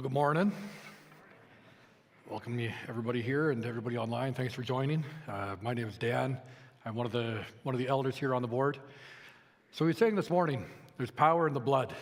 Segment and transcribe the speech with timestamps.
[0.00, 0.52] Well, good morning.
[2.30, 2.58] Welcome
[2.88, 4.32] everybody here and everybody online.
[4.32, 5.04] Thanks for joining.
[5.28, 6.38] Uh, my name is Dan.
[6.86, 8.78] I'm one of the one of the elders here on the board.
[9.72, 10.64] So we sang this morning.
[10.96, 11.92] There's power in the blood.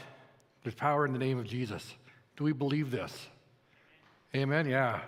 [0.63, 1.93] There's power in the name of Jesus.
[2.37, 3.27] Do we believe this?
[4.33, 4.69] Amen.
[4.69, 5.01] Yeah.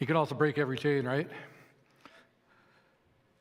[0.00, 1.30] He can also break every chain, right?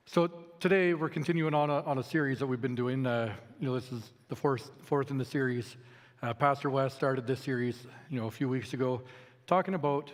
[0.06, 3.08] So today we're continuing on a, on a series that we've been doing.
[3.08, 5.78] Uh, you know, this is the fourth fourth in the series.
[6.24, 9.02] Uh, Pastor West started this series, you know, a few weeks ago,
[9.48, 10.12] talking about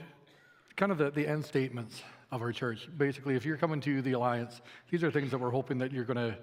[0.77, 2.87] kind of the, the end statements of our church.
[2.97, 6.05] Basically, if you're coming to the Alliance, these are things that we're hoping that you're
[6.05, 6.37] going to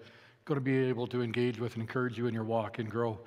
[0.44, 3.18] going to be able to engage with and encourage you in your walk and grow.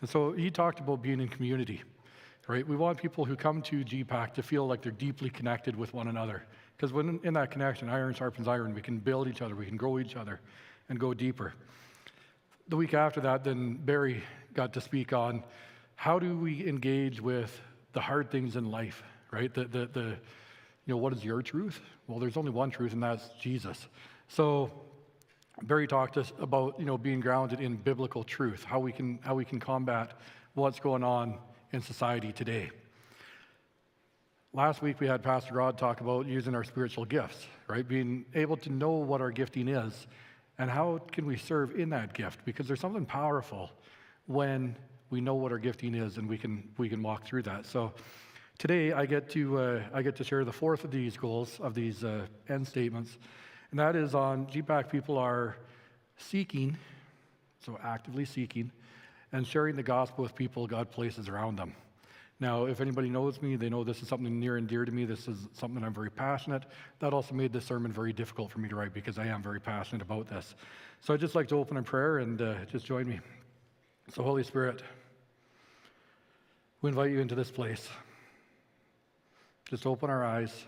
[0.00, 1.82] And so he talked about being in community,
[2.48, 2.66] right?
[2.66, 6.08] We want people who come to GPAC to feel like they're deeply connected with one
[6.08, 6.46] another.
[6.74, 9.76] Because when in that connection, iron sharpens iron, we can build each other, we can
[9.76, 10.40] grow each other,
[10.88, 11.52] and go deeper.
[12.68, 14.22] The week after that, then Barry
[14.54, 15.44] got to speak on
[15.96, 17.60] how do we engage with
[17.92, 19.52] the hard things in life, right?
[19.52, 20.04] The, the, the,
[20.86, 21.80] you know, what is your truth?
[22.06, 23.86] Well, there's only one truth, and that's Jesus.
[24.28, 24.70] So
[25.62, 29.18] Barry talked to us about, you know, being grounded in biblical truth, how we can,
[29.22, 30.12] how we can combat
[30.54, 31.38] what's going on
[31.72, 32.70] in society today.
[34.52, 37.86] Last week we had Pastor Rod talk about using our spiritual gifts, right?
[37.86, 40.06] Being able to know what our gifting is
[40.58, 43.72] and how can we serve in that gift because there's something powerful
[44.26, 44.76] when
[45.14, 47.64] we know what our gifting is and we can we can walk through that.
[47.66, 47.92] So
[48.58, 51.72] today I get to uh, I get to share the fourth of these goals of
[51.72, 53.16] these uh, end statements,
[53.70, 55.56] and that is on GPAC people are
[56.16, 56.76] seeking,
[57.64, 58.72] so actively seeking,
[59.32, 61.74] and sharing the gospel with people God places around them.
[62.40, 65.04] Now, if anybody knows me, they know this is something near and dear to me.
[65.04, 66.64] This is something I'm very passionate.
[66.98, 69.60] That also made this sermon very difficult for me to write because I am very
[69.60, 70.56] passionate about this.
[71.02, 73.20] So I'd just like to open in prayer and uh, just join me.
[74.12, 74.82] So, Holy Spirit,
[76.84, 77.88] we invite you into this place.
[79.70, 80.66] Just open our eyes,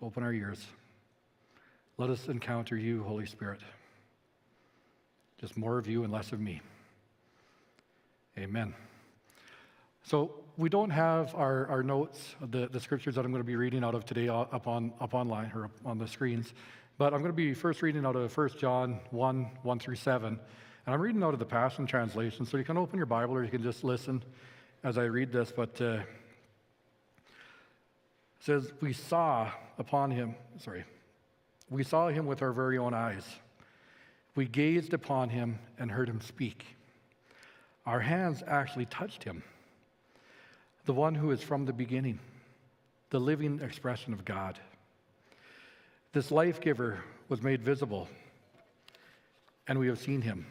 [0.00, 0.64] open our ears.
[1.98, 3.62] Let us encounter you, Holy Spirit.
[5.40, 6.60] Just more of you and less of me.
[8.38, 8.74] Amen.
[10.04, 13.56] So, we don't have our, our notes, the, the scriptures that I'm going to be
[13.56, 16.54] reading out of today uh, up, on, up online or up on the screens,
[16.96, 20.38] but I'm going to be first reading out of 1 John 1 1 through 7.
[20.86, 23.42] And I'm reading out of the Passion Translation, so you can open your Bible or
[23.42, 24.22] you can just listen
[24.84, 25.52] as I read this.
[25.54, 25.98] But uh,
[28.38, 30.84] says, We saw upon him, sorry,
[31.68, 33.24] we saw him with our very own eyes.
[34.36, 36.64] We gazed upon him and heard him speak.
[37.84, 39.42] Our hands actually touched him,
[40.84, 42.20] the one who is from the beginning,
[43.10, 44.56] the living expression of God.
[46.12, 48.08] This life giver was made visible,
[49.66, 50.46] and we have seen him.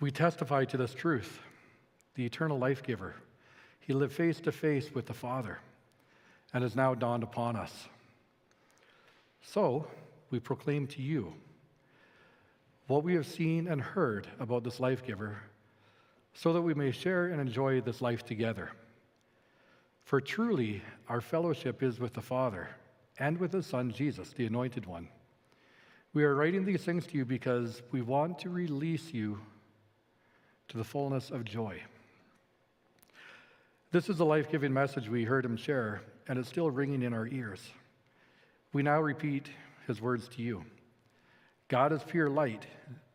[0.00, 1.38] We testify to this truth
[2.14, 3.14] the eternal life giver.
[3.80, 5.58] He lived face to face with the Father
[6.52, 7.88] and has now dawned upon us.
[9.42, 9.86] So,
[10.30, 11.32] we proclaim to you
[12.88, 15.38] what we have seen and heard about this life giver,
[16.34, 18.70] so that we may share and enjoy this life together.
[20.04, 22.68] For truly, our fellowship is with the Father
[23.18, 25.08] and with His Son, Jesus, the Anointed One.
[26.12, 29.40] We are writing these things to you because we want to release you
[30.68, 31.82] to the fullness of joy.
[33.92, 37.14] This is the life giving message we heard him share, and it's still ringing in
[37.14, 37.60] our ears.
[38.72, 39.48] We now repeat
[39.86, 40.64] his words to you
[41.68, 42.66] God is pure light.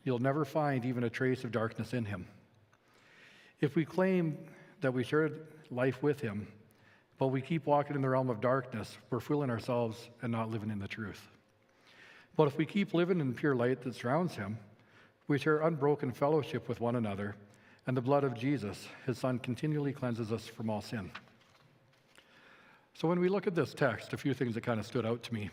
[0.03, 2.27] You'll never find even a trace of darkness in him.
[3.59, 4.37] If we claim
[4.81, 6.47] that we shared life with him,
[7.19, 10.71] but we keep walking in the realm of darkness, we're fooling ourselves and not living
[10.71, 11.21] in the truth.
[12.35, 14.57] But if we keep living in pure light that surrounds him,
[15.31, 17.37] we share unbroken fellowship with one another,
[17.87, 21.09] and the blood of Jesus, his Son, continually cleanses us from all sin.
[22.95, 25.23] So when we look at this text, a few things that kind of stood out
[25.23, 25.49] to me.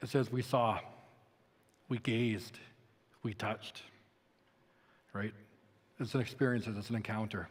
[0.00, 0.78] It says, We saw,
[1.88, 2.60] we gazed,
[3.24, 3.82] we touched,
[5.12, 5.34] right?
[5.98, 7.48] It's an experience, it's an encounter.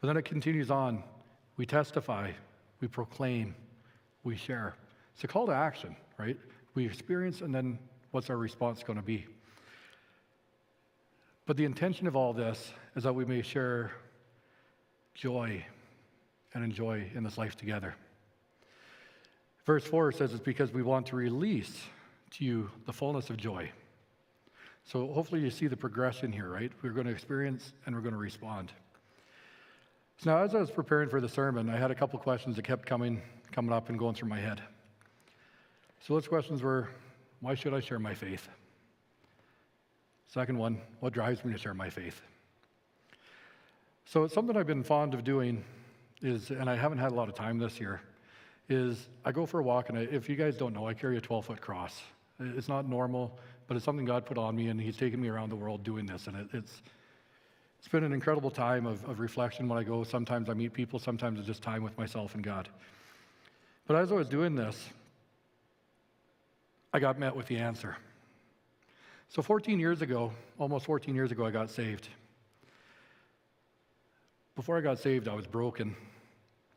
[0.00, 1.04] But then it continues on
[1.56, 2.32] we testify,
[2.80, 3.54] we proclaim,
[4.24, 4.74] we share.
[5.14, 6.36] It's a call to action, right?
[6.74, 7.78] We experience, and then
[8.10, 9.24] what's our response going to be?
[11.46, 13.92] But the intention of all this is that we may share
[15.14, 15.64] joy
[16.52, 17.94] and enjoy in this life together.
[19.64, 21.84] Verse 4 says it's because we want to release
[22.32, 23.70] to you the fullness of joy.
[24.84, 26.72] So hopefully you see the progression here, right?
[26.82, 28.72] We're going to experience and we're going to respond.
[30.18, 32.62] So now, as I was preparing for the sermon, I had a couple questions that
[32.62, 33.20] kept coming,
[33.52, 34.62] coming up and going through my head.
[36.00, 36.88] So those questions were,
[37.40, 38.48] why should I share my faith?
[40.28, 42.20] Second one, what drives me to share my faith?
[44.04, 45.64] So, something I've been fond of doing
[46.22, 48.00] is, and I haven't had a lot of time this year,
[48.68, 51.16] is I go for a walk, and I, if you guys don't know, I carry
[51.16, 52.02] a 12 foot cross.
[52.38, 55.50] It's not normal, but it's something God put on me, and He's taken me around
[55.50, 56.82] the world doing this, and it, it's
[57.86, 60.02] it's been an incredible time of, of reflection when I go.
[60.02, 62.68] Sometimes I meet people, sometimes it's just time with myself and God.
[63.86, 64.88] But as I was doing this,
[66.92, 67.96] I got met with the answer.
[69.28, 72.08] So 14 years ago, almost 14 years ago, I got saved.
[74.54, 75.94] Before I got saved, I was broken.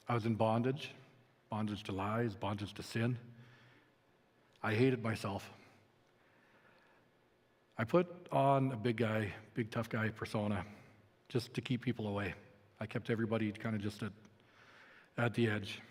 [0.07, 0.92] I was in bondage
[1.50, 3.18] bondage to lies, bondage to sin.
[4.62, 5.50] I hated myself.
[7.78, 10.66] I put on a big guy, big tough guy persona
[11.30, 12.34] just to keep people away.
[12.80, 14.12] I kept everybody kind of just at,
[15.18, 15.81] at the edge.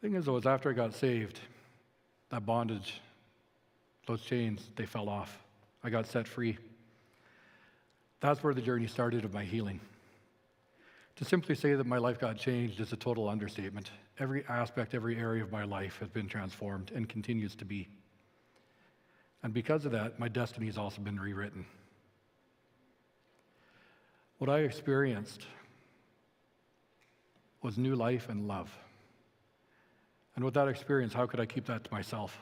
[0.00, 1.40] The thing is, though, is after I got saved,
[2.30, 3.00] that bondage,
[4.06, 5.38] those chains, they fell off.
[5.86, 6.58] I got set free.
[8.18, 9.78] That's where the journey started of my healing.
[11.14, 13.92] To simply say that my life got changed is a total understatement.
[14.18, 17.86] Every aspect, every area of my life has been transformed and continues to be.
[19.44, 21.64] And because of that, my destiny has also been rewritten.
[24.38, 25.46] What I experienced
[27.62, 28.76] was new life and love.
[30.34, 32.36] And with that experience, how could I keep that to myself?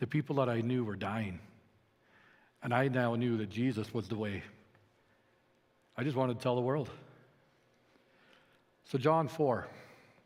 [0.00, 1.40] The people that I knew were dying.
[2.62, 4.42] And I now knew that Jesus was the way.
[5.96, 6.90] I just wanted to tell the world.
[8.84, 9.66] So, John 4,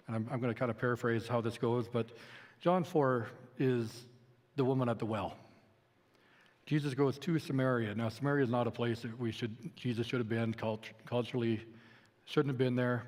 [0.06, 2.11] and I'm, I'm going to kind of paraphrase how this goes, but
[2.61, 3.29] John 4
[3.59, 4.06] is
[4.56, 5.37] the woman at the well.
[6.67, 7.94] Jesus goes to Samaria.
[7.94, 11.61] Now, Samaria is not a place that we should, Jesus should have been, cult, culturally
[12.25, 13.05] shouldn't have been there,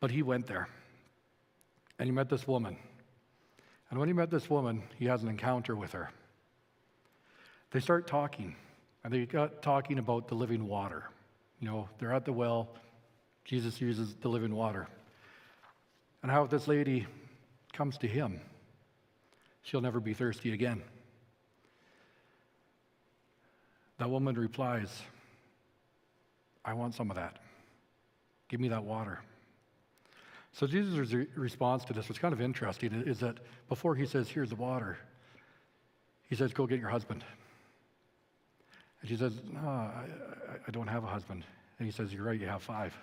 [0.00, 0.68] but he went there.
[1.98, 2.76] And he met this woman.
[3.90, 6.10] And when he met this woman, he has an encounter with her.
[7.72, 8.54] They start talking,
[9.02, 11.04] and they got talking about the living water.
[11.58, 12.68] You know, they're at the well,
[13.44, 14.86] Jesus uses the living water.
[16.22, 17.06] And how this lady
[17.72, 18.40] comes to him,
[19.62, 20.82] she'll never be thirsty again.
[23.98, 24.90] That woman replies,
[26.64, 27.38] I want some of that.
[28.48, 29.20] Give me that water.
[30.52, 34.28] So Jesus' re- response to this was kind of interesting is that before he says,
[34.28, 34.98] Here's the water,
[36.28, 37.24] he says, Go get your husband.
[39.02, 40.04] And she says, No, I,
[40.66, 41.44] I don't have a husband.
[41.78, 42.94] And he says, You're right, you have five.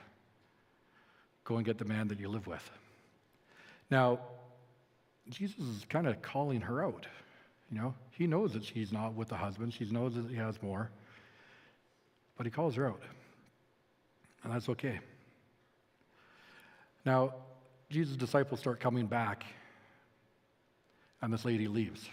[1.43, 2.67] Go and get the man that you live with.
[3.91, 4.19] Now,
[5.29, 7.05] Jesus is kind of calling her out.
[7.71, 9.73] You know, he knows that she's not with the husband.
[9.73, 10.89] She knows that he has more.
[12.37, 13.01] But he calls her out.
[14.43, 14.99] And that's okay.
[17.05, 17.33] Now,
[17.89, 19.43] Jesus' disciples start coming back,
[21.21, 22.07] and this lady leaves.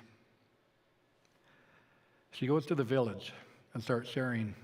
[2.32, 3.32] She goes to the village
[3.76, 4.54] and starts sharing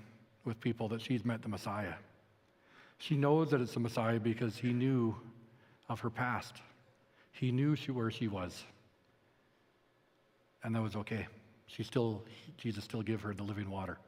[0.43, 1.93] with people that she's met the Messiah.
[2.97, 5.15] She knows that it's the Messiah because he knew
[5.87, 6.55] of her past.
[7.31, 8.63] He knew she, where she was
[10.63, 11.27] and that was okay.
[11.67, 12.23] She still,
[12.57, 13.99] Jesus still gave her the living water.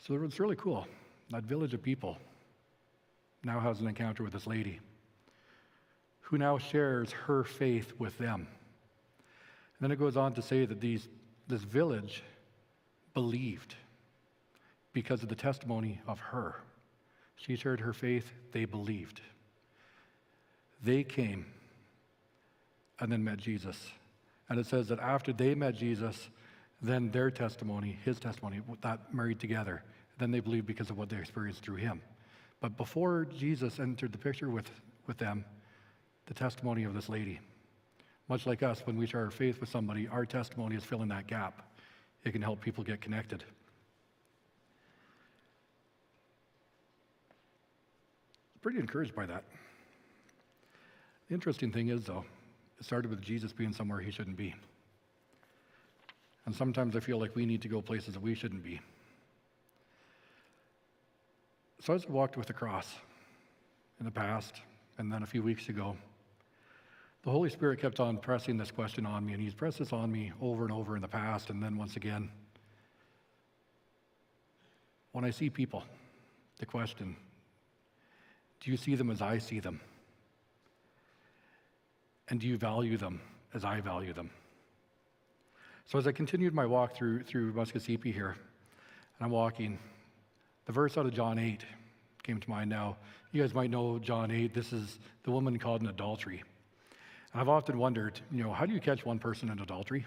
[0.00, 0.86] So it was really cool.
[1.30, 2.18] That village of people
[3.42, 4.80] now has an encounter with this lady
[6.20, 8.40] who now shares her faith with them.
[8.40, 11.08] And then it goes on to say that these,
[11.46, 12.22] this village
[13.14, 13.74] believed
[14.92, 16.56] because of the testimony of her.
[17.36, 19.20] She shared her faith, they believed.
[20.82, 21.46] They came
[23.00, 23.90] and then met Jesus.
[24.48, 26.30] And it says that after they met Jesus,
[26.80, 29.82] then their testimony, his testimony, that married together.
[30.18, 32.00] Then they believed because of what they experienced through him.
[32.60, 34.70] But before Jesus entered the picture with,
[35.06, 35.44] with them,
[36.26, 37.40] the testimony of this lady.
[38.28, 41.26] Much like us, when we share our faith with somebody, our testimony is filling that
[41.26, 41.67] gap.
[42.24, 43.44] It can help people get connected.
[48.60, 49.44] Pretty encouraged by that.
[51.28, 52.24] The interesting thing is, though,
[52.78, 54.54] it started with Jesus being somewhere he shouldn't be.
[56.46, 58.80] And sometimes I feel like we need to go places that we shouldn't be.
[61.80, 62.92] So I walked with the cross
[64.00, 64.62] in the past,
[64.98, 65.96] and then a few weeks ago,
[67.28, 70.10] the Holy Spirit kept on pressing this question on me, and He's pressed this on
[70.10, 72.30] me over and over in the past, and then once again.
[75.12, 75.84] When I see people,
[76.58, 77.16] the question
[78.62, 79.78] do you see them as I see them?
[82.28, 83.20] And do you value them
[83.52, 84.30] as I value them?
[85.84, 88.36] So as I continued my walk through, through Muskoseepi here,
[89.18, 89.78] and I'm walking,
[90.64, 91.62] the verse out of John 8
[92.22, 92.96] came to mind now.
[93.32, 94.54] You guys might know John 8.
[94.54, 96.42] This is the woman called in adultery.
[97.34, 100.06] I've often wondered, you know, how do you catch one person in adultery?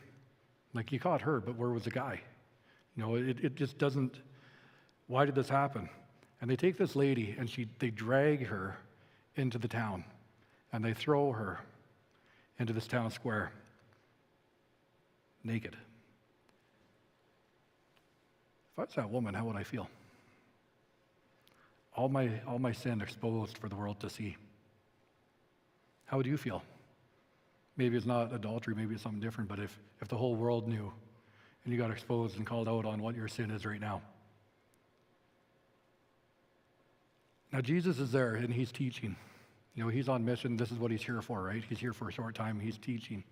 [0.74, 2.22] Like you caught her, but where was the guy?
[2.96, 4.22] You know, it, it just doesn't,
[5.08, 5.90] why did this happen?
[6.42, 8.78] And they take this lady and she, they drag her
[9.36, 10.04] into the town
[10.74, 11.60] and they throw her
[12.60, 13.51] into this town square
[15.44, 15.75] naked.
[18.74, 19.90] If I was that woman, how would I feel?
[21.96, 24.38] All my, all my sin exposed for the world to see.
[26.06, 26.63] How would you feel?
[27.78, 30.92] Maybe it's not adultery, maybe it's something different, but if, if the whole world knew
[31.63, 34.01] and you got exposed and called out on what your sin is right now.
[37.51, 39.16] Now, Jesus is there and he's teaching.
[39.75, 40.58] You know, he's on mission.
[40.58, 41.63] This is what he's here for, right?
[41.68, 42.60] He's here for a short time.
[42.60, 43.24] He's teaching.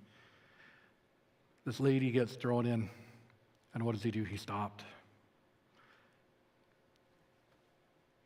[1.66, 2.90] This lady gets thrown in,
[3.74, 4.24] and what does he do?
[4.24, 4.84] He stopped.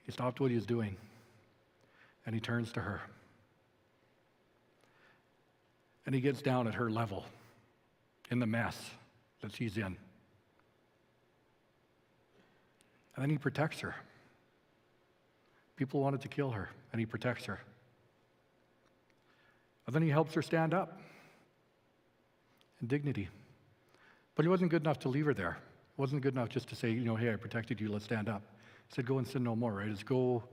[0.05, 0.95] He stopped what he was doing,
[2.25, 3.01] and he turns to her.
[6.05, 7.25] And he gets down at her level
[8.29, 8.77] in the mess
[9.41, 9.95] that she's in.
[13.15, 13.95] And then he protects her.
[15.75, 17.59] People wanted to kill her, and he protects her.
[19.85, 20.99] And then he helps her stand up
[22.81, 23.29] in dignity.
[24.35, 25.57] But he wasn't good enough to leave her there.
[25.97, 28.29] It wasn't good enough just to say, you know, hey, I protected you, let's stand
[28.29, 28.41] up.
[28.87, 29.89] He said, go and sin no more, right?
[29.89, 30.43] It's go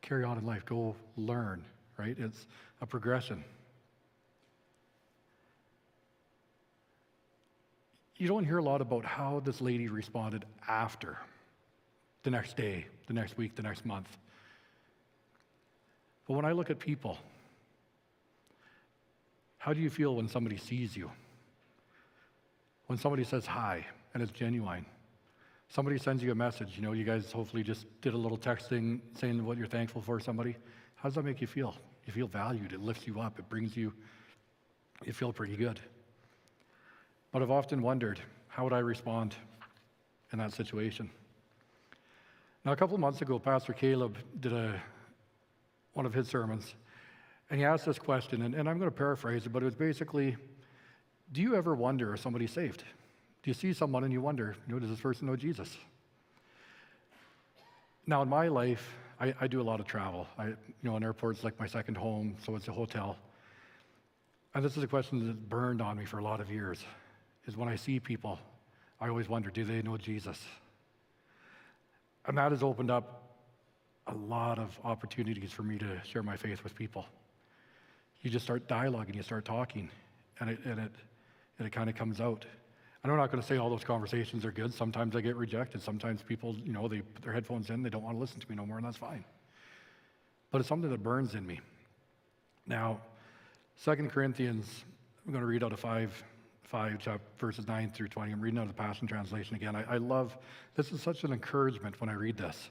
[0.00, 1.64] carry on in life, go learn,
[1.98, 2.16] right?
[2.18, 2.46] It's
[2.80, 3.44] a progression.
[8.18, 11.16] You don't hear a lot about how this lady responded after
[12.24, 14.08] the next day, the next week, the next month.
[16.26, 17.16] But when I look at people,
[19.58, 21.10] how do you feel when somebody sees you?
[22.86, 24.84] When somebody says hi and it's genuine?
[25.68, 29.00] Somebody sends you a message, you know, you guys hopefully just did a little texting
[29.14, 30.56] saying what you're thankful for somebody.
[30.96, 31.76] How does that make you feel?
[32.06, 33.92] You feel valued, it lifts you up, it brings you,
[35.04, 35.78] you feel pretty good.
[37.32, 39.34] But I've often wondered, how would I respond
[40.32, 41.10] in that situation?
[42.64, 44.80] Now, a couple of months ago, Pastor Caleb did a,
[45.92, 46.74] one of his sermons,
[47.50, 49.74] and he asked this question, and, and I'm going to paraphrase it, but it was
[49.74, 50.36] basically
[51.32, 52.84] Do you ever wonder if somebody's saved?
[53.42, 55.76] Do you see someone and you wonder, you know, does this person know Jesus?
[58.06, 60.26] Now, in my life, I, I do a lot of travel.
[60.38, 63.16] I, you know, an airport's like my second home, so it's a hotel.
[64.54, 66.82] And this is a question that burned on me for a lot of years,
[67.48, 68.38] is when I see people,
[69.00, 70.40] I always wonder, do they know Jesus?
[72.26, 73.22] And that has opened up
[74.06, 77.06] a lot of opportunities for me to share my faith with people.
[78.22, 79.88] You just start dialoguing, you start talking,
[80.40, 80.92] and it, and it,
[81.58, 82.44] and it kind of comes out.
[83.02, 84.74] And I'm not going to say all those conversations are good.
[84.74, 85.80] Sometimes I get rejected.
[85.80, 88.50] Sometimes people, you know, they put their headphones in, they don't want to listen to
[88.50, 89.24] me no more, and that's fine.
[90.50, 91.60] But it's something that burns in me.
[92.66, 93.00] Now,
[93.76, 94.84] Second Corinthians,
[95.24, 96.24] I'm going to read out of 5,
[96.68, 98.30] 5 chapter, verses 9 through 20.
[98.30, 99.74] I'm reading out of the Passion Translation again.
[99.74, 100.36] I, I love,
[100.74, 102.70] this is such an encouragement when I read this.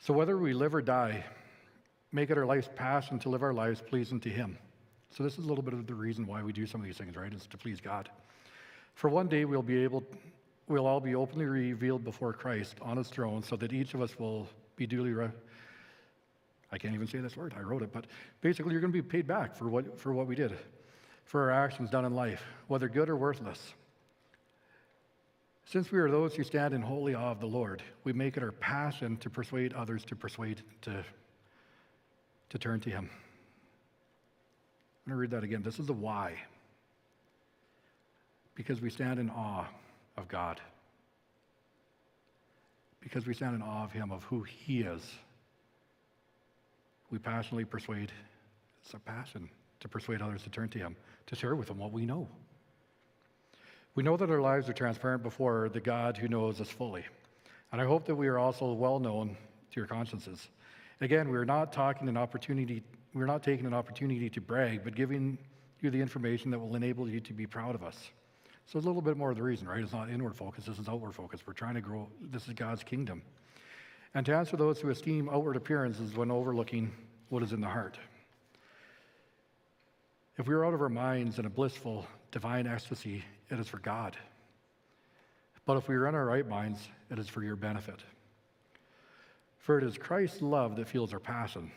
[0.00, 1.24] So whether we live or die,
[2.10, 4.58] make it our life's passion to live our lives pleasing to Him.
[5.16, 6.96] So this is a little bit of the reason why we do some of these
[6.96, 7.32] things, right?
[7.32, 8.10] It's to please God.
[8.94, 10.02] For one day we'll be able,
[10.66, 14.18] we'll all be openly revealed before Christ on his throne so that each of us
[14.18, 15.30] will be duly, re-
[16.72, 18.06] I can't even say this word, I wrote it, but
[18.40, 20.58] basically you're going to be paid back for what, for what we did,
[21.26, 23.74] for our actions done in life, whether good or worthless.
[25.66, 28.42] Since we are those who stand in holy awe of the Lord, we make it
[28.42, 31.04] our passion to persuade others to persuade, to,
[32.48, 33.10] to turn to him.
[35.04, 35.62] I'm going to read that again.
[35.62, 36.36] This is the why
[38.56, 39.66] because we stand in awe
[40.16, 40.60] of God,
[43.00, 45.02] because we stand in awe of Him, of who He is.
[47.10, 48.10] We passionately persuade,
[48.82, 51.92] it's a passion to persuade others to turn to Him, to share with them what
[51.92, 52.28] we know.
[53.94, 57.04] We know that our lives are transparent before the God who knows us fully.
[57.72, 60.48] And I hope that we are also well known to your consciences.
[61.00, 62.82] Again, we're not talking an opportunity,
[63.14, 65.38] we're not taking an opportunity to brag, but giving
[65.80, 68.10] you the information that will enable you to be proud of us.
[68.66, 69.82] So a little bit more of the reason, right?
[69.82, 71.40] It's not inward focus, this is outward focus.
[71.46, 73.22] We're trying to grow, this is God's kingdom.
[74.14, 76.92] And to answer those who esteem outward appearances when overlooking
[77.28, 77.98] what is in the heart.
[80.38, 83.78] If we are out of our minds in a blissful, divine ecstasy, it is for
[83.78, 84.16] God.
[85.64, 88.00] But if we are in our right minds, it is for your benefit.
[89.58, 91.72] For it is Christ's love that fuels our passion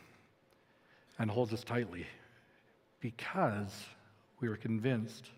[1.17, 2.05] and holds us tightly
[2.99, 3.85] because
[4.41, 5.29] we are convinced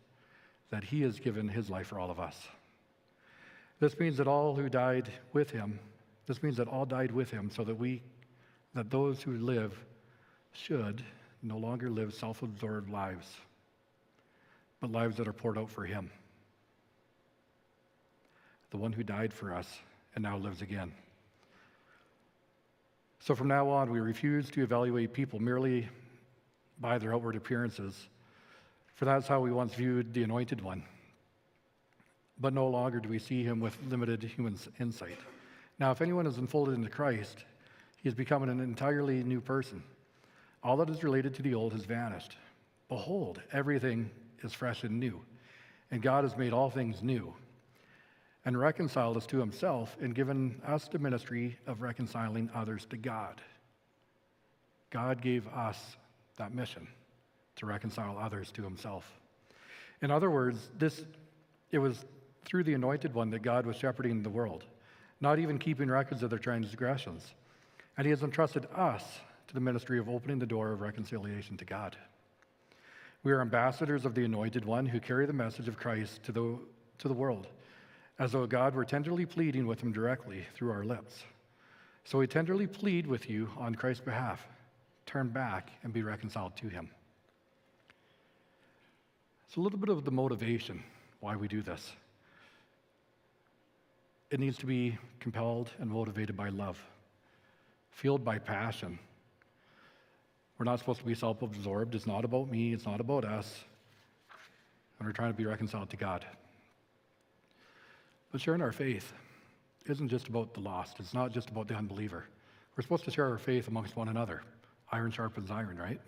[0.70, 2.36] that he has given his life for all of us.
[3.80, 5.80] This means that all who died with him,
[6.28, 8.02] this means that all died with him so that we,
[8.74, 9.78] that those who live
[10.54, 11.04] should
[11.42, 13.28] no longer live self absorbed lives,
[14.80, 16.10] but lives that are poured out for him.
[18.70, 19.68] The one who died for us
[20.16, 20.92] and now lives again.
[23.20, 25.88] So from now on, we refuse to evaluate people merely
[26.80, 28.08] by their outward appearances,
[28.96, 30.84] for that's how we once viewed the Anointed One.
[32.40, 35.18] But no longer do we see him with limited human insight.
[35.78, 37.44] Now, if anyone is unfolded into Christ,
[37.98, 39.84] he has become an entirely new person.
[40.64, 42.38] All that is related to the old has vanished.
[42.88, 44.12] Behold, everything
[44.44, 45.22] is fresh and new,
[45.90, 47.34] and God has made all things new
[48.46, 53.42] and reconciled us to himself and given us the ministry of reconciling others to God.
[54.90, 55.96] God gave us
[56.38, 56.88] that mission
[57.58, 59.20] to reconcile others to himself.
[60.02, 61.06] In other words, this
[61.72, 62.06] it was
[62.44, 64.66] through the anointed one that God was shepherding the world,
[65.22, 67.34] not even keeping records of their transgressions.
[67.98, 69.04] And he has entrusted us
[69.52, 71.98] to the ministry of opening the door of reconciliation to God.
[73.22, 76.58] We are ambassadors of the anointed one who carry the message of Christ to the,
[77.00, 77.48] to the world,
[78.18, 81.22] as though God were tenderly pleading with him directly through our lips.
[82.06, 84.40] So we tenderly plead with you on Christ's behalf
[85.06, 86.90] turn back and be reconciled to him.
[89.48, 90.82] It's a little bit of the motivation
[91.20, 91.92] why we do this.
[94.30, 96.82] It needs to be compelled and motivated by love,
[97.92, 98.98] fueled by passion.
[100.62, 101.96] We're not supposed to be self absorbed.
[101.96, 103.64] It's not about me, it's not about us.
[105.00, 106.24] And we're trying to be reconciled to God.
[108.32, 109.12] But sharing our faith
[109.88, 112.26] isn't just about the lost, it's not just about the unbeliever.
[112.78, 114.44] We're supposed to share our faith amongst one another.
[114.92, 116.00] Iron sharpens iron, right?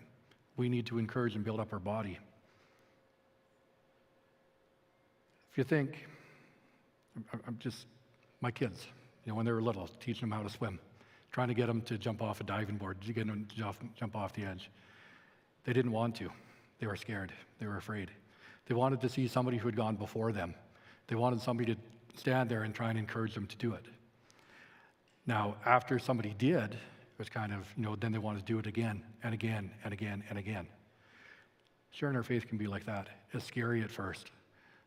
[0.56, 2.20] We need to encourage and build up our body.
[5.52, 6.06] If you think,
[7.48, 7.88] I'm just,
[8.40, 8.86] my kids,
[9.26, 10.78] you know, when they were little, teaching them how to swim,
[11.34, 14.16] trying to get them to jump off a diving board, to get them to jump
[14.16, 14.70] off the edge.
[15.66, 16.30] They didn't want to.
[16.80, 17.34] They were scared.
[17.60, 18.12] They were afraid.
[18.68, 20.54] They wanted to see somebody who had gone before them.
[21.08, 21.80] They wanted somebody to
[22.16, 23.86] stand there and try and encourage them to do it.
[25.26, 28.60] Now, after somebody did, it was kind of, you know, then they wanted to do
[28.60, 30.68] it again and again and again and again.
[31.90, 33.08] Sharing our faith can be like that.
[33.34, 34.30] It's scary at first,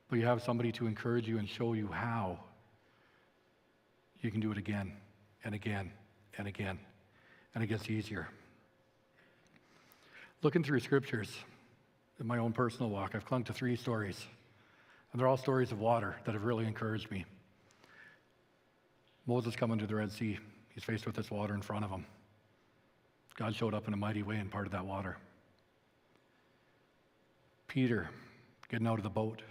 [0.09, 2.39] but you have somebody to encourage you and show you how
[4.21, 4.93] you can do it again
[5.45, 5.91] and again
[6.39, 6.79] and again,
[7.55, 8.29] and it gets easier.
[10.43, 11.31] Looking through scriptures
[12.21, 14.27] in my own personal walk, I've clung to three stories,
[15.13, 17.25] and they're all stories of water that have really encouraged me.
[19.27, 20.39] Moses coming to the Red Sea,
[20.75, 22.05] he's faced with this water in front of him.
[23.37, 25.17] God showed up in a mighty way and parted that water.
[27.67, 28.09] Peter
[28.69, 29.43] getting out of the boat.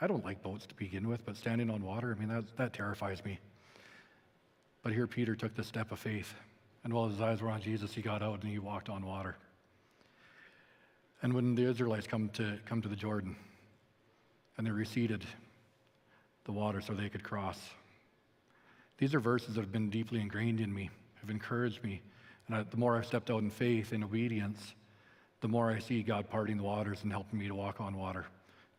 [0.00, 2.72] I don't like boats to begin with, but standing on water, I mean, that, that
[2.72, 3.38] terrifies me.
[4.82, 6.34] But here Peter took the step of faith.
[6.84, 9.36] And while his eyes were on Jesus, he got out and he walked on water.
[11.22, 13.36] And when the Israelites come to, come to the Jordan
[14.56, 15.26] and they receded
[16.44, 17.58] the water so they could cross,
[18.96, 20.90] these are verses that have been deeply ingrained in me,
[21.20, 22.00] have encouraged me
[22.50, 24.74] and I, the more I've stepped out in faith and obedience,
[25.40, 28.26] the more I see God parting the waters and helping me to walk on water.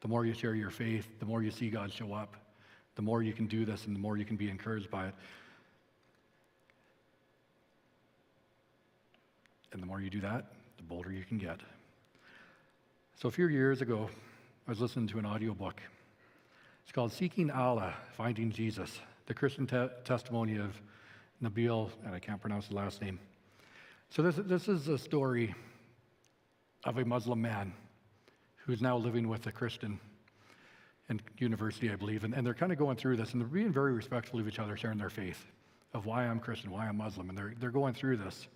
[0.02, 2.36] The more you share your faith, the more you see God show up.
[2.96, 5.16] The more you can do this and the more you can be encouraged by it.
[9.72, 11.60] And the more you do that, the bolder you can get.
[13.16, 14.10] So a few years ago,
[14.68, 15.82] I was listening to an audiobook.
[16.84, 20.80] It's called Seeking Allah, Finding Jesus, the Christian te- testimony of
[21.42, 23.20] Nabeel, and I can't pronounce the last name.
[24.10, 25.56] So, this, this is a story
[26.84, 27.74] of a Muslim man
[28.58, 30.00] who's now living with a Christian
[31.10, 32.24] in university, I believe.
[32.24, 34.60] And, and they're kind of going through this and they're being very respectful of each
[34.60, 35.46] other, sharing their faith
[35.94, 37.30] of why I'm Christian, why I'm Muslim.
[37.30, 38.48] And they're, they're going through this.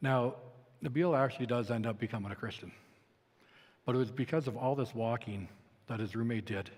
[0.00, 0.34] Now,
[0.82, 2.72] Nabeel actually does end up becoming a Christian.
[3.84, 5.48] But it was because of all this walking
[5.86, 6.70] that his roommate did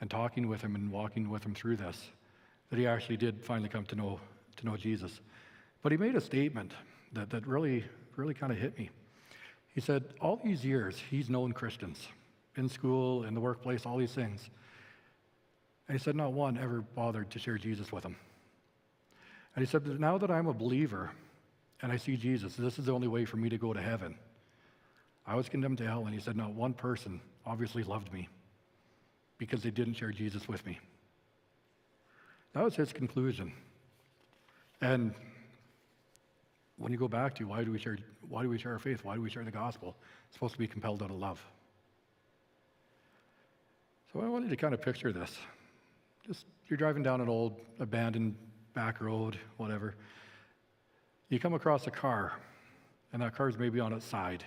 [0.00, 2.08] and talking with him and walking with him through this
[2.70, 4.20] that he actually did finally come to know,
[4.56, 5.20] to know Jesus.
[5.82, 6.72] But he made a statement
[7.12, 7.84] that, that really,
[8.16, 8.90] really kind of hit me.
[9.74, 12.06] He said, All these years, he's known Christians
[12.56, 14.48] in school, in the workplace, all these things.
[15.88, 18.16] And he said, Not one ever bothered to share Jesus with him.
[19.56, 21.10] And he said, Now that I'm a believer
[21.82, 24.14] and I see Jesus, this is the only way for me to go to heaven.
[25.26, 28.28] I was condemned to hell, and he said, Not one person obviously loved me
[29.38, 30.78] because they didn't share Jesus with me.
[32.52, 33.52] That was his conclusion.
[34.80, 35.14] And
[36.76, 39.04] when you go back to why do we share why do we share our faith?
[39.04, 39.96] Why do we share the gospel?
[40.26, 41.40] It's supposed to be compelled out of love.
[44.12, 45.36] So I want you to kind of picture this.
[46.26, 48.36] Just you're driving down an old abandoned
[48.74, 49.94] back road, whatever.
[51.30, 52.32] You come across a car,
[53.12, 54.42] and that car is maybe on its side.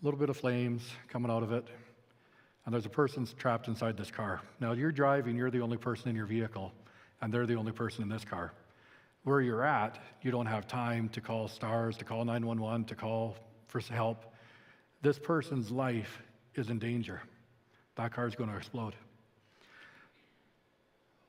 [0.00, 1.66] A little bit of flames coming out of it,
[2.64, 4.40] and there's a person trapped inside this car.
[4.58, 6.72] Now you're driving, you're the only person in your vehicle,
[7.20, 8.54] and they're the only person in this car.
[9.24, 13.36] Where you're at, you don't have time to call STARS, to call 911, to call
[13.66, 14.32] for help.
[15.02, 16.22] This person's life
[16.54, 17.20] is in danger.
[17.96, 18.94] That car is going to explode.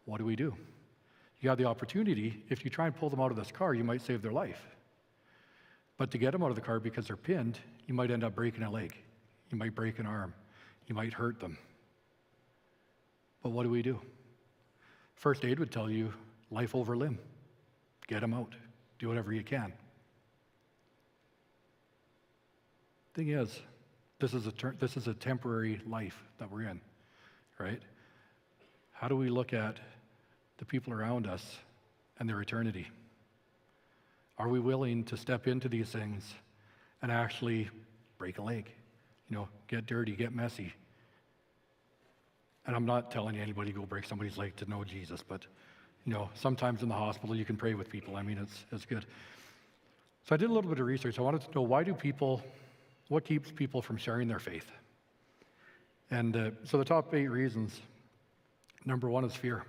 [0.05, 0.55] What do we do?
[1.41, 3.83] You have the opportunity, if you try and pull them out of this car, you
[3.83, 4.61] might save their life.
[5.97, 8.35] But to get them out of the car because they're pinned, you might end up
[8.35, 8.95] breaking a leg.
[9.51, 10.33] You might break an arm.
[10.87, 11.57] You might hurt them.
[13.41, 13.99] But what do we do?
[15.15, 16.13] First aid would tell you
[16.51, 17.19] life over limb.
[18.07, 18.53] Get them out.
[18.99, 19.73] Do whatever you can.
[23.13, 23.59] Thing is,
[24.19, 26.79] this is a ter- this is a temporary life that we're in,
[27.59, 27.81] right?
[28.91, 29.79] How do we look at
[30.61, 31.57] the people around us
[32.19, 32.87] and their eternity?
[34.37, 36.35] Are we willing to step into these things
[37.01, 37.67] and actually
[38.19, 38.69] break a leg?
[39.27, 40.71] You know, get dirty, get messy.
[42.67, 45.41] And I'm not telling anybody go break somebody's leg to know Jesus, but
[46.05, 48.15] you know, sometimes in the hospital you can pray with people.
[48.15, 49.07] I mean, it's it's good.
[50.27, 51.17] So I did a little bit of research.
[51.17, 52.43] I wanted to know why do people,
[53.07, 54.69] what keeps people from sharing their faith?
[56.11, 57.81] And uh, so the top eight reasons.
[58.85, 59.65] Number one is fear.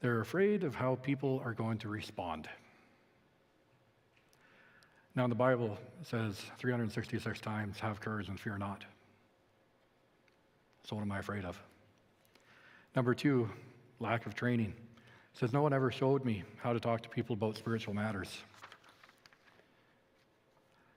[0.00, 2.48] They're afraid of how people are going to respond.
[5.14, 8.84] Now, the Bible, says 366 times, have courage and fear not.
[10.84, 11.60] So, what am I afraid of?
[12.94, 13.48] Number two,
[13.98, 14.74] lack of training.
[14.76, 18.38] It says, No one ever showed me how to talk to people about spiritual matters.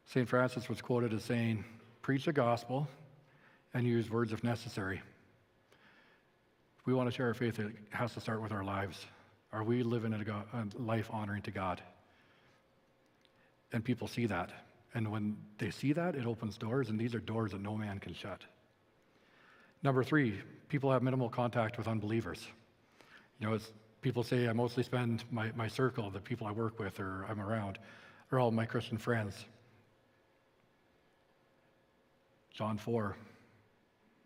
[0.05, 0.27] St.
[0.27, 1.63] Francis was quoted as saying,
[2.01, 2.87] Preach the gospel
[3.73, 5.01] and use words if necessary.
[6.85, 9.05] We want to share our faith, it has to start with our lives.
[9.51, 11.81] Are we living a life honoring to God?
[13.71, 14.51] And people see that.
[14.93, 17.99] And when they see that, it opens doors, and these are doors that no man
[17.99, 18.41] can shut.
[19.83, 22.45] Number three, people have minimal contact with unbelievers.
[23.39, 26.79] You know, as people say, I mostly spend my, my circle, the people I work
[26.79, 27.77] with or I'm around,
[28.31, 29.45] are all my Christian friends.
[32.53, 33.15] John 4,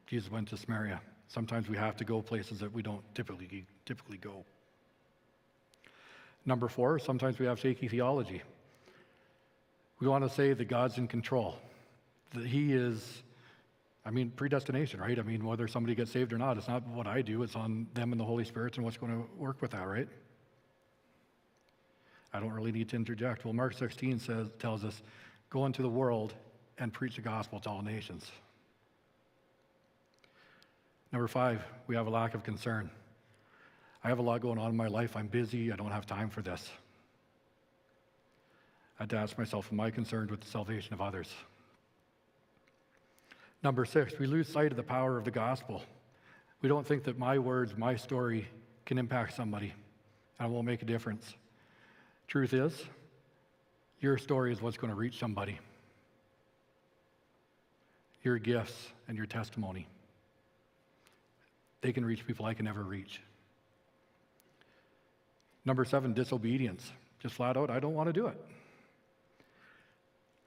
[0.07, 1.01] Jesus went to Samaria.
[1.27, 4.45] Sometimes we have to go places that we don't typically, typically go.
[6.45, 8.41] Number four, sometimes we have shaky theology.
[9.99, 11.57] We want to say that God's in control,
[12.33, 13.23] that He is,
[14.05, 15.17] I mean, predestination, right?
[15.17, 17.87] I mean, whether somebody gets saved or not, it's not what I do, it's on
[17.93, 20.09] them and the Holy Spirit and what's going to work with that, right?
[22.33, 23.45] I don't really need to interject.
[23.45, 25.01] Well, Mark 16 says, tells us,
[25.49, 26.33] go into the world
[26.79, 28.29] and preach the gospel to all nations.
[31.13, 32.89] Number five, we have a lack of concern.
[34.03, 35.15] I have a lot going on in my life.
[35.15, 35.71] I'm busy.
[35.71, 36.67] I don't have time for this.
[38.99, 41.31] I had ask myself, am I concerned with the salvation of others?
[43.63, 45.83] Number six, we lose sight of the power of the gospel.
[46.63, 48.47] We don't think that my words, my story
[48.85, 49.71] can impact somebody
[50.39, 51.35] and it won't make a difference.
[52.27, 52.83] Truth is,
[54.01, 55.59] your story is what's going to reach somebody.
[58.23, 59.87] Your gifts and your testimony.
[61.83, 63.21] They can reach people I can never reach.
[65.65, 66.89] Number seven, disobedience.
[67.21, 68.41] Just flat out, I don't want to do it.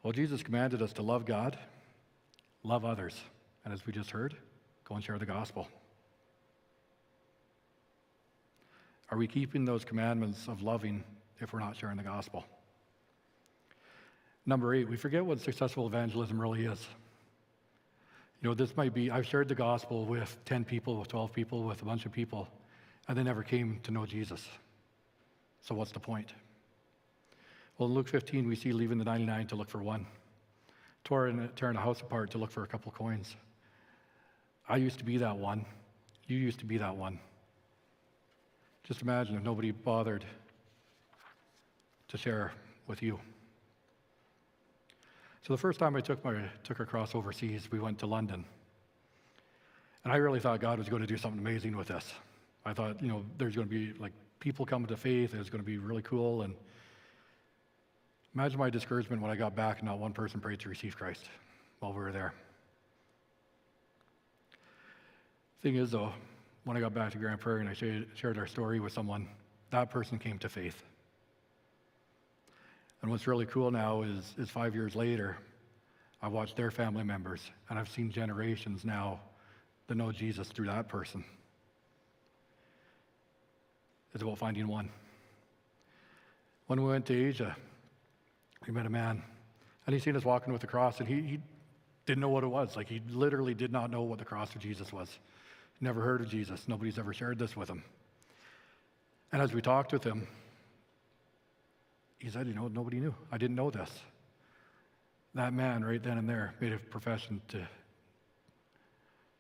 [0.03, 1.59] Well, Jesus commanded us to love God,
[2.62, 3.20] love others,
[3.64, 4.35] and as we just heard,
[4.88, 5.68] go and share the gospel.
[9.11, 11.05] Are we keeping those commandments of loving
[11.40, 12.46] if we're not sharing the gospel?
[14.46, 16.87] Number eight, we forget what successful evangelism really is.
[18.42, 21.64] You know, this might be, I've shared the gospel with 10 people, with 12 people,
[21.64, 22.49] with a bunch of people,
[23.09, 24.46] and they never came to know Jesus.
[25.62, 26.33] So what's the point?
[27.79, 30.07] Well, in Luke 15, we see leaving the 99 to look for one,
[31.05, 33.35] tearing, tearing a house apart to look for a couple coins.
[34.68, 35.64] I used to be that one.
[36.27, 37.18] You used to be that one.
[38.85, 40.25] Just imagine if nobody bothered
[42.09, 42.53] to share
[42.87, 43.18] with you.
[45.47, 48.45] So the first time I took, my, took her cross overseas, we went to London.
[50.03, 52.13] And I really thought God was going to do something amazing with this.
[52.65, 55.35] I thought, you know, there's going to be like people coming to faith.
[55.35, 56.43] It was going to be really cool.
[56.43, 56.53] And
[58.35, 61.23] imagine my discouragement when I got back and not one person prayed to receive Christ
[61.79, 62.35] while we were there.
[65.63, 66.13] Thing is, though,
[66.65, 69.29] when I got back to Grande Prairie and I shared, shared our story with someone,
[69.71, 70.83] that person came to faith.
[73.07, 75.37] And what's really cool now is, is five years later,
[76.21, 77.40] I've watched their family members,
[77.71, 79.21] and I've seen generations now
[79.87, 81.25] that know Jesus through that person.
[84.12, 84.88] It's about finding one.
[86.66, 87.57] When we went to Asia,
[88.66, 89.23] we met a man,
[89.87, 91.40] and he seen us walking with the cross, and he, he
[92.07, 92.75] didn't know what it was.
[92.75, 95.16] Like, he literally did not know what the cross of Jesus was.
[95.81, 96.64] Never heard of Jesus.
[96.66, 97.85] Nobody's ever shared this with him.
[99.31, 100.27] And as we talked with him,
[102.18, 103.14] he said, You know, nobody knew.
[103.31, 103.90] I didn't know this.
[105.35, 107.68] That man, right then and there, made a profession to,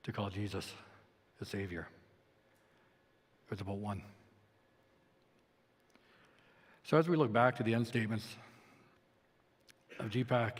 [0.02, 0.70] to call Jesus
[1.38, 1.88] his Savior.
[3.46, 4.02] It was about one.
[6.84, 8.26] So as we look back to the end statements
[9.98, 10.58] of GPAC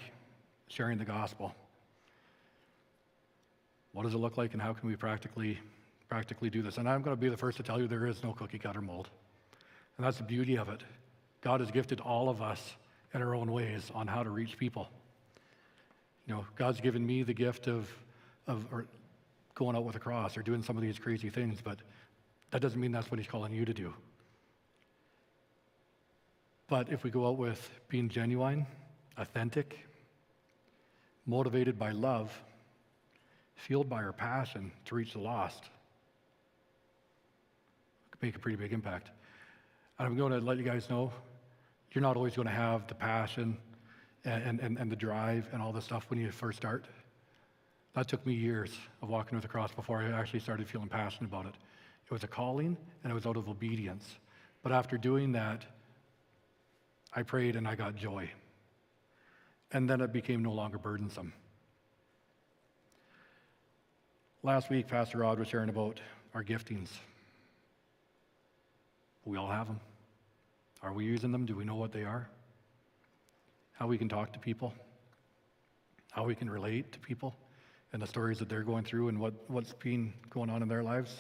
[0.69, 1.55] sharing the gospel,
[3.93, 5.59] what does it look like and how can we practically
[6.09, 6.79] practically do this?
[6.79, 8.81] And I'm going to be the first to tell you there is no cookie cutter
[8.81, 9.09] mold.
[9.97, 10.83] And that's the beauty of it.
[11.47, 12.75] God has gifted all of us
[13.15, 14.89] in our own ways on how to reach people.
[16.27, 17.89] You know, God's given me the gift of,
[18.49, 18.67] of
[19.55, 21.79] going out with a cross or doing some of these crazy things, but
[22.51, 23.95] that doesn't mean that's what He's calling you to do.
[26.67, 28.67] But if we go out with being genuine,
[29.17, 29.87] authentic,
[31.27, 32.37] motivated by love,
[33.55, 35.71] fueled by our passion to reach the lost, it
[38.11, 39.11] could make a pretty big impact.
[40.01, 41.13] And I'm going to let you guys know
[41.93, 43.57] you're not always going to have the passion
[44.25, 46.87] and, and, and the drive and all this stuff when you first start.
[47.95, 51.29] That took me years of walking with the cross before I actually started feeling passionate
[51.29, 51.55] about it.
[52.05, 54.17] It was a calling and it was out of obedience.
[54.63, 55.65] But after doing that,
[57.15, 58.31] I prayed and I got joy.
[59.73, 61.33] And then it became no longer burdensome.
[64.43, 66.01] Last week, Pastor Rod was sharing about
[66.35, 66.91] our giftings.
[69.25, 69.81] We all have them.
[70.83, 71.47] Are we using them?
[71.47, 72.29] Do we know what they are?
[73.73, 74.73] How we can talk to people?
[76.13, 77.35] How we can relate to people
[77.93, 80.83] and the stories that they're going through and what, what's been going on in their
[80.83, 81.15] lives?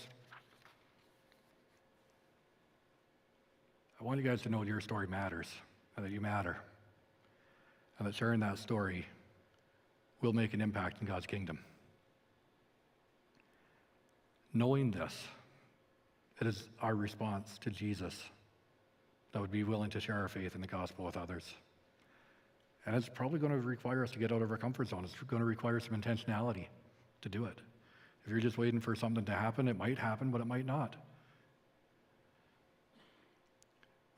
[4.00, 5.48] I want you guys to know your story matters
[5.96, 6.58] and that you matter.
[7.98, 9.06] And that sharing that story
[10.20, 11.58] will make an impact in God's kingdom.
[14.52, 15.14] Knowing this,
[16.40, 18.14] it is our response to Jesus
[19.32, 21.44] that would be willing to share our faith in the gospel with others.
[22.86, 25.04] And it's probably going to require us to get out of our comfort zone.
[25.04, 26.66] It's going to require some intentionality
[27.22, 27.58] to do it.
[28.24, 30.96] If you're just waiting for something to happen, it might happen, but it might not.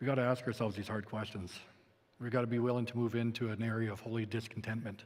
[0.00, 1.52] We got to ask ourselves these hard questions.
[2.20, 5.04] We've got to be willing to move into an area of holy discontentment,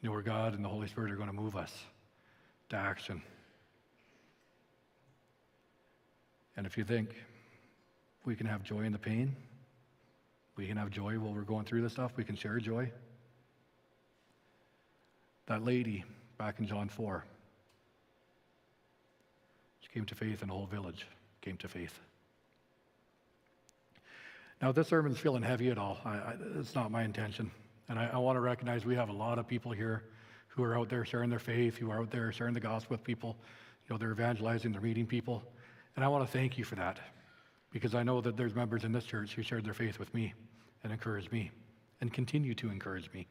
[0.00, 1.72] you know, where God and the Holy Spirit are going to move us
[2.70, 3.22] to action.
[6.56, 7.14] And if you think
[8.24, 9.34] we can have joy in the pain,
[10.56, 12.90] we can have joy while we're going through this stuff, we can share joy.
[15.46, 16.04] That lady
[16.38, 17.24] back in John 4,
[19.80, 21.06] she came to faith, and the whole village
[21.40, 21.98] came to faith.
[24.60, 27.50] Now, this sermon's feeling heavy at all, I, I, it's not my intention.
[27.88, 30.04] And I, I want to recognize we have a lot of people here
[30.48, 33.02] who are out there sharing their faith, who are out there sharing the gospel with
[33.02, 33.36] people.
[33.88, 35.42] You know, they're evangelizing, they're meeting people.
[35.96, 37.00] And I want to thank you for that
[37.72, 40.34] because I know that there's members in this church who shared their faith with me
[40.82, 41.50] and encouraged me
[42.00, 43.26] and continue to encourage me.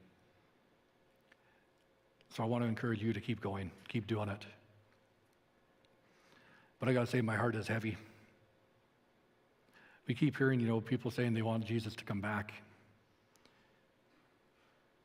[2.36, 4.46] So I want to encourage you to keep going, keep doing it.
[6.80, 7.98] But I got to say, my heart is heavy.
[10.08, 12.54] We keep hearing, you know, people saying they want Jesus to come back.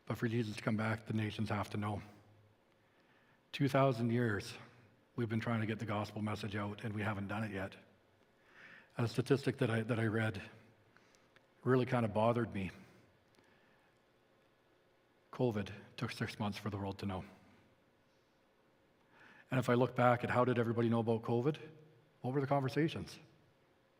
[0.06, 2.00] But for Jesus to come back, the nations have to know.
[3.52, 4.52] 2,000 years
[5.16, 7.72] we've been trying to get the gospel message out, and we haven't done it yet.
[8.96, 10.40] A statistic that I, that I read
[11.64, 12.70] really kind of bothered me.
[15.32, 17.24] COVID took six months for the world to know.
[19.50, 21.56] And if I look back at how did everybody know about COVID,
[22.22, 23.16] what were the conversations?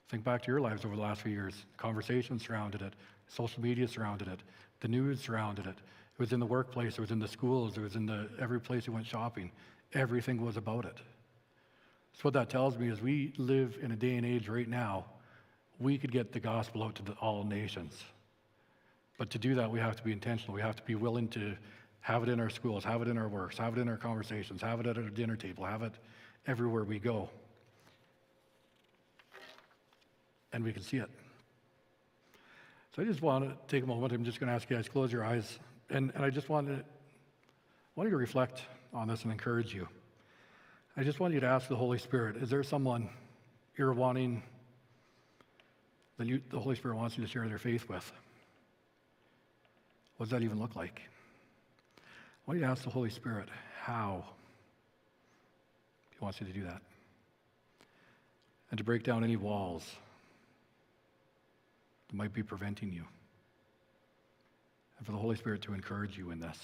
[0.08, 1.66] Think back to your lives over the last few years.
[1.76, 2.94] Conversations surrounded it,
[3.28, 4.40] social media surrounded it,
[4.80, 5.76] the news surrounded it.
[5.76, 8.60] It was in the workplace, it was in the schools, it was in the every
[8.60, 9.50] place you went shopping.
[9.92, 10.98] Everything was about it.
[12.14, 15.06] So what that tells me is we live in a day and age right now,
[15.80, 18.02] we could get the gospel out to the, all nations.
[19.18, 20.54] But to do that, we have to be intentional.
[20.54, 21.56] We have to be willing to
[22.00, 24.62] have it in our schools, have it in our works, have it in our conversations,
[24.62, 25.92] have it at our dinner table, have it
[26.46, 27.28] everywhere we go.
[30.52, 31.10] And we can see it.
[32.94, 34.12] So I just want to take a moment.
[34.12, 35.58] I'm just going to ask you guys close your eyes.
[35.90, 36.80] And, and I just want to, I
[37.96, 39.88] want you to reflect on this and encourage you.
[40.96, 43.08] I just want you to ask the Holy Spirit is there someone
[43.76, 44.42] you're wanting
[46.18, 48.12] that you, the Holy Spirit wants you to share their faith with?
[50.16, 51.00] What does that even look like?
[51.98, 52.00] I
[52.46, 53.48] want you to ask the Holy Spirit
[53.80, 54.24] how
[56.10, 56.80] He wants you to do that.
[58.70, 59.84] And to break down any walls
[62.08, 63.04] that might be preventing you.
[64.98, 66.58] And for the Holy Spirit to encourage you in this.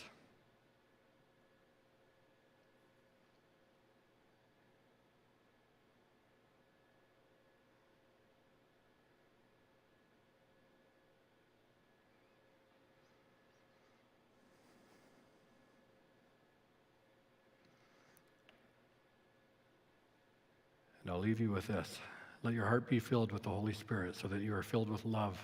[21.20, 21.98] I'll leave you with this.
[22.42, 25.04] Let your heart be filled with the Holy Spirit so that you are filled with
[25.04, 25.38] love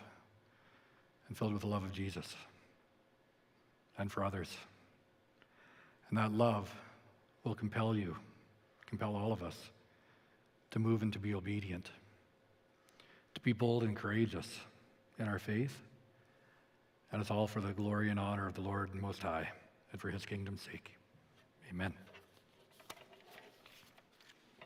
[1.29, 2.35] and filled with the love of Jesus
[3.99, 4.49] and for others.
[6.09, 6.75] And that love
[7.45, 8.17] will compel you,
[8.87, 9.55] compel all of us
[10.71, 11.91] to move and to be obedient,
[13.35, 14.49] to be bold and courageous
[15.19, 15.77] in our faith.
[17.13, 19.47] And it's all for the glory and honor of the Lord Most High
[19.93, 20.93] and for his kingdom's sake.
[21.71, 21.93] Amen.